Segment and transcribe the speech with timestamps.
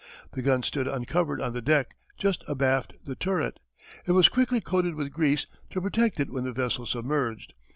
[0.31, 3.59] The gun stood uncovered on the deck, just abaft the turret.
[4.07, 7.53] It was thickly coated with grease to protect it when the vessel submerged.